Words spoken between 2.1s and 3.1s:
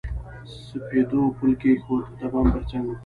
د بام پر څنډو